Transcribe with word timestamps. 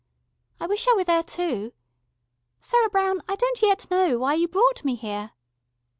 I 0.59 0.65
wish 0.65 0.87
I 0.87 0.95
were 0.95 1.03
there 1.03 1.21
too. 1.21 1.73
Sarah 2.59 2.89
Brown, 2.89 3.21
I 3.29 3.35
don't 3.35 3.61
yet 3.61 3.91
know 3.91 4.17
why 4.17 4.33
you 4.33 4.47
brought 4.47 4.83
me 4.83 4.95
here." 4.95 5.33